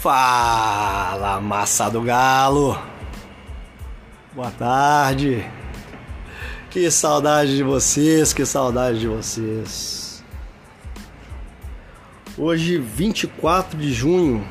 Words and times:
Fala, 0.00 1.42
massa 1.42 1.90
do 1.90 2.00
galo. 2.00 2.74
Boa 4.34 4.50
tarde. 4.50 5.44
Que 6.70 6.90
saudade 6.90 7.54
de 7.54 7.62
vocês, 7.62 8.32
que 8.32 8.46
saudade 8.46 8.98
de 8.98 9.06
vocês. 9.06 10.24
Hoje, 12.38 12.78
24 12.78 13.76
de 13.76 13.92
junho 13.92 14.42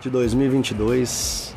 de 0.00 0.08
2022. 0.08 1.52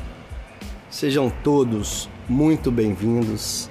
Sejam 0.89 1.31
todos 1.43 2.09
muito 2.27 2.71
bem-vindos 2.71 3.69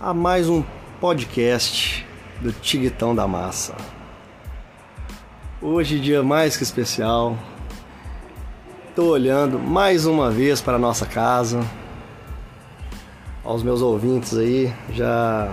a 0.00 0.14
mais 0.14 0.48
um 0.48 0.64
podcast 1.02 2.02
do 2.40 2.50
Tiguitão 2.50 3.14
da 3.14 3.28
Massa. 3.28 3.76
Hoje, 5.60 6.00
dia 6.00 6.22
mais 6.22 6.56
que 6.56 6.62
especial. 6.62 7.36
Estou 8.98 9.12
olhando 9.12 9.60
mais 9.60 10.06
uma 10.06 10.28
vez 10.28 10.60
para 10.60 10.74
a 10.74 10.78
nossa 10.78 11.06
casa. 11.06 11.64
Aos 13.44 13.62
meus 13.62 13.80
ouvintes 13.80 14.36
aí, 14.36 14.74
já 14.92 15.52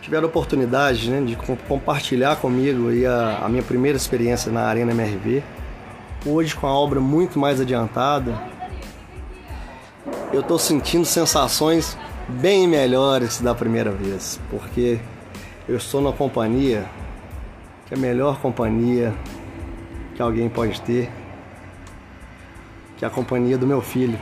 tiveram 0.00 0.26
oportunidade 0.26 1.10
né, 1.10 1.20
de 1.20 1.36
compartilhar 1.68 2.36
comigo 2.36 2.88
aí 2.88 3.04
a, 3.04 3.40
a 3.44 3.48
minha 3.50 3.62
primeira 3.62 3.98
experiência 3.98 4.50
na 4.50 4.62
Arena 4.62 4.92
MRV. 4.92 5.42
Hoje, 6.24 6.56
com 6.56 6.66
a 6.66 6.72
obra 6.72 7.00
muito 7.00 7.38
mais 7.38 7.60
adiantada, 7.60 8.32
eu 10.32 10.40
estou 10.40 10.58
sentindo 10.58 11.04
sensações 11.04 11.98
bem 12.26 12.66
melhores 12.66 13.42
da 13.42 13.54
primeira 13.54 13.90
vez, 13.90 14.40
porque 14.50 14.98
eu 15.68 15.76
estou 15.76 16.00
na 16.00 16.12
companhia 16.12 16.86
que 17.84 17.92
é 17.92 17.96
a 17.98 18.00
melhor 18.00 18.40
companhia 18.40 19.12
que 20.14 20.22
alguém 20.22 20.48
pode 20.48 20.80
ter, 20.80 21.12
que 22.96 23.04
é 23.04 23.08
a 23.08 23.10
companhia 23.10 23.58
do 23.58 23.66
meu 23.66 23.80
filho, 23.80 24.18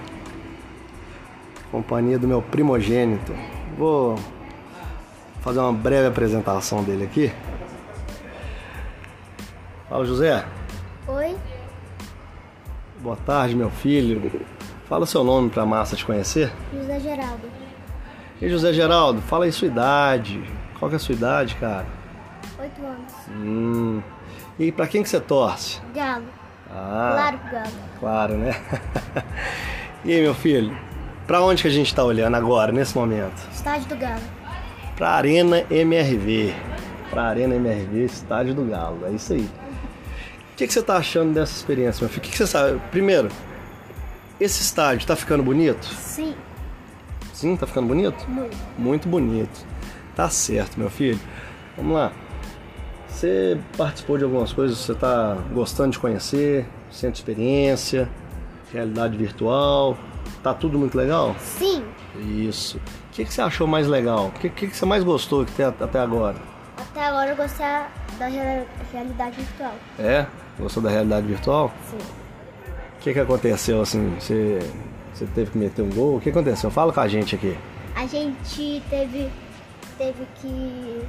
companhia 1.71 2.19
do 2.19 2.29
meu 2.29 2.43
primogênito. 2.43 3.35
Vou 3.77 4.19
fazer 5.41 5.61
uma 5.61 5.73
breve 5.73 6.07
apresentação 6.07 6.83
dele 6.85 7.05
aqui. 7.05 7.33
Fala, 9.89 10.05
José. 10.05 10.45
Oi, 11.09 11.37
Boa 13.03 13.17
tarde, 13.17 13.57
meu 13.57 13.69
filho. 13.69 14.31
Fala 14.89 15.03
o 15.03 15.07
seu 15.07 15.25
nome 15.25 15.51
para 15.51 15.65
a 15.65 15.67
massa 15.67 15.97
te 15.97 16.05
conhecer. 16.05 16.53
José 16.73 17.01
Geraldo. 17.01 17.51
E 18.41 18.49
José 18.49 18.73
Geraldo, 18.73 19.21
fala 19.23 19.45
aí 19.45 19.51
sua 19.51 19.67
idade. 19.67 20.41
Qual 20.79 20.89
que 20.89 20.95
é 20.95 20.99
a 20.99 21.01
sua 21.01 21.13
idade, 21.13 21.57
cara? 21.57 21.87
Oito 22.61 22.81
anos. 22.85 23.13
Hum. 23.29 24.01
E 24.57 24.71
para 24.71 24.87
quem 24.87 25.03
que 25.03 25.09
você 25.09 25.19
torce? 25.19 25.81
Galo. 25.93 26.27
Ah, 26.75 27.11
Claro 27.15 27.39
que 27.39 27.51
galo. 27.51 27.71
claro, 28.01 28.35
né? 28.39 28.55
e 30.05 30.13
aí, 30.13 30.23
meu 30.23 30.35
filho? 30.35 30.77
Para 31.27 31.41
onde 31.43 31.63
que 31.63 31.69
a 31.69 31.71
gente 31.71 31.87
está 31.89 32.03
olhando 32.05 32.35
agora, 32.37 32.73
nesse 32.73 32.97
momento? 32.97 33.41
Estádio 33.53 33.89
do 33.89 33.97
Galo. 33.97 34.21
Para 34.97 35.11
Arena 35.11 35.65
MRV. 35.71 36.55
Para 37.11 37.25
Arena 37.25 37.55
MRV, 37.55 38.05
Estádio 38.05 38.55
do 38.55 38.65
Galo. 38.65 39.07
É 39.07 39.11
isso 39.11 39.33
aí. 39.33 39.49
O 40.53 40.57
que, 40.57 40.67
que 40.67 40.73
você 40.73 40.81
está 40.81 40.97
achando 40.97 41.33
dessa 41.33 41.53
experiência, 41.55 42.03
meu 42.03 42.09
filho? 42.11 42.21
O 42.21 42.25
que, 42.25 42.31
que 42.31 42.37
você 42.37 42.47
sabe? 42.47 42.81
Primeiro, 42.91 43.29
esse 44.41 44.63
estádio 44.63 44.99
está 45.03 45.15
ficando 45.17 45.43
bonito? 45.43 45.85
Sim, 45.87 46.35
Sim, 47.33 47.57
tá 47.57 47.67
ficando 47.67 47.89
bonito? 47.89 48.25
muito. 48.29 48.57
Muito 48.79 49.09
bonito. 49.09 49.67
Tá 50.15 50.29
certo, 50.29 50.79
meu 50.79 50.91
filho. 50.91 51.19
Vamos 51.77 51.95
lá. 51.95 52.13
Você 53.13 53.59
participou 53.77 54.17
de 54.19 54.25
algumas 54.25 54.53
coisas, 54.53 54.79
você 54.79 54.95
tá 54.95 55.37
gostando 55.53 55.91
de 55.93 55.99
conhecer, 55.99 56.67
centro 56.91 57.13
de 57.13 57.19
experiência, 57.19 58.09
realidade 58.73 59.17
virtual. 59.17 59.97
Tá 60.43 60.53
tudo 60.55 60.79
muito 60.79 60.97
legal? 60.97 61.37
Sim, 61.39 61.85
Isso. 62.19 62.79
O 62.79 63.15
que, 63.15 63.25
que 63.25 63.33
você 63.33 63.43
achou 63.43 63.67
mais 63.67 63.87
legal? 63.87 64.27
O 64.29 64.31
que, 64.33 64.49
que, 64.49 64.67
que 64.69 64.77
você 64.77 64.87
mais 64.87 65.05
gostou 65.05 65.45
que 65.45 65.53
tem 65.53 65.67
at- 65.67 65.81
até 65.83 65.99
agora? 66.01 66.37
até 66.79 67.05
agora 67.07 67.31
eu 67.31 67.37
gostei 67.37 67.67
da 68.19 68.27
real- 68.27 68.67
realidade 68.93 69.37
virtual. 69.37 69.75
É? 69.99 70.27
Gostou 70.59 70.83
da 70.83 70.91
realidade 70.91 71.27
virtual? 71.27 71.71
Sim. 71.91 71.99
O 71.99 73.01
que, 73.03 73.13
que 73.13 73.21
aconteceu 73.21 73.83
assim? 73.83 74.15
Você, 74.19 74.59
você 75.13 75.27
teve 75.27 75.51
que 75.51 75.59
meter 75.59 75.83
um 75.83 75.91
gol? 75.91 76.17
O 76.17 76.21
que 76.21 76.31
aconteceu? 76.31 76.71
Fala 76.71 76.93
com 76.93 77.01
a 77.01 77.09
gente 77.09 77.35
aqui. 77.35 77.57
A 77.95 78.07
gente 78.07 78.83
teve, 78.89 79.31
teve 79.99 80.27
que 80.41 81.03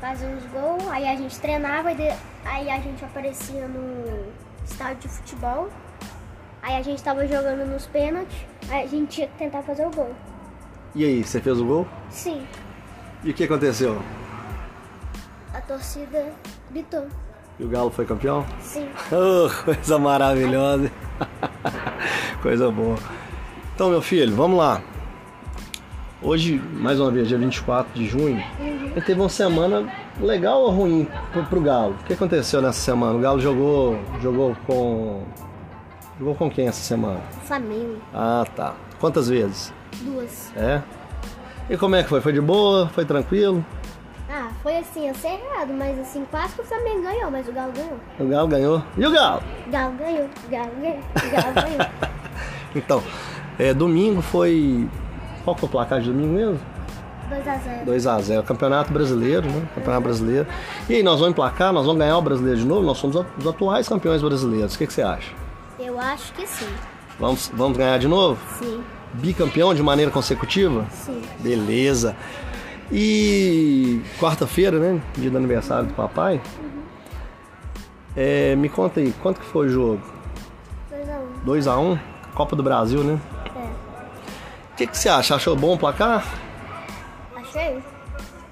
fazer 0.00 0.26
uns 0.26 0.44
gols, 0.46 0.86
aí 0.90 1.08
a 1.08 1.16
gente 1.16 1.38
treinava, 1.40 1.88
aí 2.44 2.70
a 2.70 2.78
gente 2.80 3.04
aparecia 3.04 3.66
no 3.68 4.26
estádio 4.64 5.02
de 5.02 5.08
futebol. 5.08 5.68
Aí 6.62 6.76
a 6.76 6.82
gente 6.82 7.02
tava 7.02 7.26
jogando 7.26 7.64
nos 7.66 7.86
pênaltis, 7.86 8.36
aí 8.68 8.84
a 8.84 8.86
gente 8.86 9.08
tinha 9.08 9.26
que 9.28 9.38
tentar 9.38 9.62
fazer 9.62 9.86
o 9.86 9.90
gol. 9.90 10.14
E 10.94 11.04
aí, 11.04 11.22
você 11.22 11.40
fez 11.40 11.60
o 11.60 11.64
gol? 11.64 11.86
Sim, 12.10 12.44
E 13.22 13.30
o 13.30 13.34
que 13.34 13.44
aconteceu? 13.44 14.00
a 15.54 15.60
torcida 15.60 16.26
gritou. 16.70 17.06
E 17.58 17.64
o 17.64 17.68
Galo 17.68 17.90
foi 17.90 18.04
campeão? 18.06 18.46
Sim, 18.60 18.88
Oh, 19.12 19.64
coisa 19.64 19.98
maravilhosa. 19.98 20.90
coisa 22.42 22.70
boa. 22.70 22.96
Então, 23.74 23.90
meu 23.90 24.00
filho, 24.02 24.34
vamos 24.34 24.58
lá. 24.58 24.80
Hoje, 26.22 26.58
mais 26.58 26.98
uma 27.00 27.10
vez, 27.10 27.28
dia 27.28 27.38
24 27.38 27.92
de 27.94 28.06
junho, 28.06 28.42
ele 28.92 29.00
teve 29.00 29.20
uma 29.20 29.28
semana 29.28 29.86
legal 30.20 30.60
ou 30.62 30.70
ruim 30.70 31.08
pro, 31.32 31.44
pro 31.44 31.60
Galo? 31.60 31.94
O 32.00 32.04
que 32.04 32.12
aconteceu 32.12 32.60
nessa 32.62 32.80
semana? 32.80 33.14
O 33.16 33.20
Galo 33.20 33.40
jogou, 33.40 33.98
jogou 34.20 34.56
com. 34.66 35.22
Jogou 36.18 36.34
com 36.34 36.50
quem 36.50 36.66
essa 36.66 36.82
semana? 36.82 37.20
Flamengo, 37.44 37.96
Ah, 38.12 38.44
tá. 38.56 38.74
Quantas 39.00 39.28
vezes? 39.28 39.72
duas. 40.02 40.52
É? 40.56 40.82
E 41.70 41.76
como 41.76 41.94
é 41.96 42.02
que 42.02 42.08
foi? 42.08 42.20
Foi 42.20 42.32
de 42.32 42.40
boa? 42.40 42.88
Foi 42.88 43.04
tranquilo? 43.04 43.64
Ah, 44.30 44.48
foi 44.62 44.76
assim, 44.76 45.08
acerrado, 45.08 45.72
mas 45.72 45.98
assim, 45.98 46.24
quase 46.30 46.54
que 46.54 46.60
o 46.60 46.64
Flamengo 46.64 47.02
ganhou, 47.02 47.30
mas 47.30 47.48
o 47.48 47.52
Galo 47.52 47.72
ganhou. 47.72 47.96
O 48.18 48.24
Galo 48.26 48.48
ganhou? 48.48 48.82
E 48.96 49.06
o 49.06 49.10
Galo? 49.10 49.42
Galo 49.70 49.94
ganhou, 49.96 50.28
Galo 50.50 50.70
ganhou, 50.80 50.98
Galo 51.32 51.54
ganhou. 51.54 51.90
Então, 52.76 53.02
é, 53.58 53.72
domingo 53.72 54.20
foi. 54.20 54.86
Qual 55.42 55.56
foi 55.56 55.66
o 55.68 55.72
placar 55.72 56.00
de 56.00 56.08
domingo 56.12 56.34
mesmo? 56.34 56.60
2x0. 57.28 57.84
2x0. 57.86 58.42
Campeonato 58.44 58.92
brasileiro, 58.92 59.46
né? 59.50 59.68
Campeonato 59.74 60.02
brasileiro. 60.02 60.46
E 60.88 60.94
aí, 60.96 61.02
nós 61.02 61.18
vamos 61.20 61.32
emplacar, 61.32 61.72
nós 61.72 61.84
vamos 61.86 61.98
ganhar 62.00 62.16
o 62.16 62.22
brasileiro 62.22 62.58
de 62.58 62.66
novo? 62.66 62.82
Nós 62.82 62.98
somos 62.98 63.16
os 63.38 63.46
atuais 63.46 63.88
campeões 63.88 64.22
brasileiros. 64.22 64.74
O 64.74 64.78
que, 64.78 64.86
que 64.86 64.92
você 64.92 65.02
acha? 65.02 65.32
Eu 65.78 65.98
acho 65.98 66.32
que 66.32 66.46
sim. 66.46 66.68
Vamos, 67.18 67.50
vamos 67.54 67.76
ganhar 67.76 67.98
de 67.98 68.08
novo? 68.08 68.40
Sim, 68.58 68.82
Bicampeão 69.14 69.74
de 69.74 69.82
maneira 69.82 70.10
consecutiva? 70.10 70.86
sim. 70.90 71.22
Beleza. 71.40 72.14
E 72.90 74.00
quarta-feira, 74.18 74.78
né? 74.78 75.00
Dia 75.16 75.30
do 75.30 75.36
aniversário 75.36 75.88
do 75.88 75.94
papai. 75.94 76.40
É, 78.16 78.56
me 78.56 78.68
conta 78.68 79.00
aí, 79.00 79.12
quanto 79.22 79.40
que 79.40 79.46
foi 79.46 79.66
o 79.66 79.70
jogo? 79.70 80.00
2x1. 81.44 81.62
2x1? 81.62 82.00
Copa 82.34 82.56
do 82.56 82.62
Brasil, 82.62 83.04
né? 83.04 83.20
É. 83.54 84.72
O 84.72 84.76
que, 84.76 84.86
que 84.86 84.96
você 84.96 85.08
acha? 85.08 85.34
Achou 85.34 85.54
bom 85.54 85.74
o 85.74 85.78
placar? 85.78 86.24
Achei? 87.48 87.82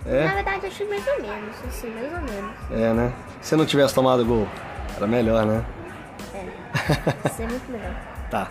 Na 0.05 0.13
É? 0.13 0.35
verdade, 0.35 0.67
achei 0.67 0.89
mais 0.89 1.07
ou 1.07 1.21
menos. 1.23 1.57
Assim, 1.67 1.91
mais 1.91 2.13
ou 2.13 2.21
menos. 2.21 2.53
É, 2.71 2.93
né? 2.93 3.13
Se 3.41 3.57
não 3.57 3.67
tivesse 3.67 3.95
tomado 3.95 4.25
gol, 4.25 4.47
era 4.97 5.07
melhor, 5.07 5.45
né? 5.47 5.65
É. 6.35 6.47
É 7.43 7.47
muito 7.47 7.71
melhor. 7.71 7.95
Tá. 8.31 8.49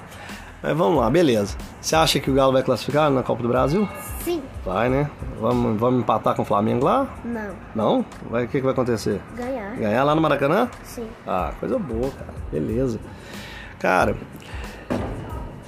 Mas 0.62 0.76
vamos 0.76 1.00
lá, 1.00 1.10
beleza. 1.10 1.56
Você 1.82 1.96
acha 1.96 2.20
que 2.20 2.30
o 2.32 2.34
Galo 2.34 2.54
vai 2.54 2.64
classificar 2.64 3.10
na 3.12 3.22
Copa 3.24 3.42
do 3.44 3.48
Brasil? 3.50 3.88
Sim. 4.22 4.42
Vai, 4.66 4.90
né? 4.90 5.10
Vamos, 5.40 5.80
vamos 5.80 6.00
empatar 6.02 6.34
com 6.36 6.42
o 6.42 6.46
Flamengo 6.46 6.86
lá? 6.86 7.08
Não. 7.24 7.56
Não? 7.76 8.06
Vai, 8.30 8.46
o 8.46 8.48
que, 8.48 8.58
que 8.58 8.64
vai 8.64 8.74
acontecer? 8.74 9.22
Ganhar. 9.36 9.76
Ganhar 9.76 10.04
lá 10.04 10.16
no 10.16 10.22
Maracanã? 10.22 10.70
Sim. 10.84 11.08
Ah, 11.28 11.54
coisa 11.60 11.78
boa, 11.78 12.10
cara. 12.12 12.34
Beleza. 12.52 13.00
Cara, 13.80 14.16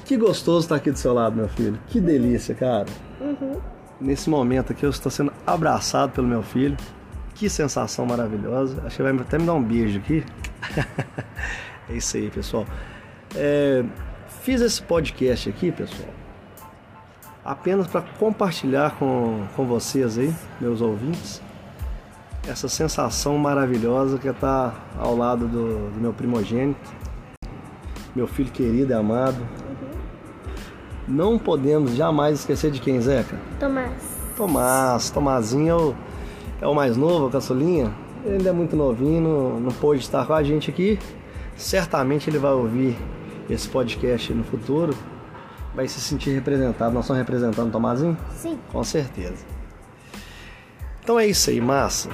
que 0.06 0.18
gostoso 0.18 0.66
estar 0.66 0.76
aqui 0.76 0.90
do 0.92 0.98
seu 0.98 1.14
lado, 1.14 1.36
meu 1.36 1.48
filho. 1.50 1.78
Que 1.88 2.00
delícia, 2.00 2.56
cara. 2.56 2.86
Uhum. 3.22 3.60
Nesse 4.00 4.30
momento 4.30 4.72
aqui 4.72 4.86
eu 4.86 4.90
estou 4.90 5.12
sendo 5.12 5.34
abraçado 5.46 6.12
pelo 6.12 6.28
meu 6.28 6.44
filho. 6.44 6.78
Que 7.34 7.50
sensação 7.50 8.06
maravilhosa. 8.06 8.82
Acho 8.86 8.98
que 8.98 9.04
vai 9.04 9.12
até 9.16 9.38
me 9.38 9.46
dar 9.46 9.54
um 9.54 9.64
beijo 9.64 10.00
aqui. 10.00 10.24
é 11.90 11.94
isso 11.94 12.18
aí, 12.18 12.30
pessoal. 12.30 12.66
É, 13.36 13.84
fiz 14.42 14.62
esse 14.62 14.82
podcast 14.82 15.50
aqui, 15.50 15.72
pessoal, 15.72 16.10
apenas 17.44 17.88
para 17.88 18.02
compartilhar 18.02 18.92
com, 18.98 19.46
com 19.56 19.66
vocês 19.66 20.18
aí, 20.18 20.34
meus 20.62 20.82
ouvintes, 20.82 21.42
essa 22.48 22.70
sensação 22.70 23.38
maravilhosa 23.38 24.18
que 24.18 24.28
é 24.28 24.32
estar 24.32 24.74
ao 24.98 25.16
lado 25.16 25.48
do, 25.48 25.92
do 25.92 26.00
meu 26.00 26.14
primogênito, 26.14 26.80
meu 28.16 28.26
filho 28.28 28.52
querido 28.52 28.92
e 28.92 28.96
amado. 28.96 29.38
Não 31.08 31.40
podemos 31.40 31.96
jamais 31.96 32.40
esquecer 32.40 32.70
de 32.70 32.82
quem, 32.82 33.00
Zeca? 33.00 33.40
Tomás. 33.60 33.94
Tomás. 34.36 35.10
Tomazinho 35.10 35.70
é 35.70 35.76
o, 35.76 35.96
é 36.64 36.68
o 36.68 36.76
mais 36.76 36.98
novo, 36.98 37.28
a 37.28 37.32
caçulinha. 37.32 37.94
Ele 38.26 38.48
é 38.48 38.52
muito 38.52 38.76
novinho, 38.76 39.22
não, 39.22 39.60
não 39.60 39.72
pôde 39.72 40.02
estar 40.02 40.26
com 40.26 40.34
a 40.34 40.44
gente 40.44 40.70
aqui. 40.70 41.00
certamente 41.56 42.30
ele 42.30 42.38
vai 42.38 42.52
ouvir 42.52 42.98
esse 43.50 43.70
podcast 43.70 44.34
no 44.34 44.44
futuro, 44.44 44.94
vai 45.74 45.88
se 45.88 46.02
sentir 46.02 46.32
representado. 46.32 46.94
Nós 46.94 47.06
estamos 47.06 47.20
representando 47.20 47.70
o 47.70 47.72
Tomazinho? 47.72 48.18
Sim. 48.36 48.60
Com 48.70 48.84
certeza. 48.84 49.46
Então 51.02 51.18
é 51.18 51.26
isso 51.26 51.50
aí, 51.50 51.62
massa. 51.62 52.10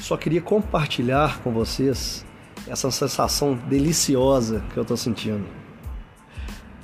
Só 0.00 0.16
queria 0.16 0.42
compartilhar 0.42 1.40
com 1.42 1.52
vocês 1.52 2.26
essa 2.66 2.90
sensação 2.90 3.54
deliciosa 3.68 4.60
que 4.72 4.76
eu 4.76 4.84
tô 4.84 4.96
sentindo. 4.96 5.61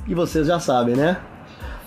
E 0.09 0.15
vocês 0.15 0.47
já 0.47 0.59
sabem, 0.59 0.97
né? 0.97 1.19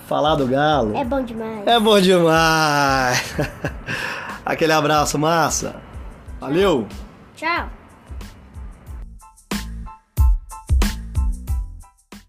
Falar 0.08 0.36
do 0.36 0.46
galo 0.48 0.96
É 0.96 1.04
bom 1.04 1.24
demais. 1.24 1.66
é 1.68 1.80
bom 1.80 2.00
demais. 2.00 3.36
Aquele 4.46 4.74
abraço, 4.74 5.18
massa. 5.18 5.76
Valeu! 6.40 6.88
Tchau. 7.36 7.70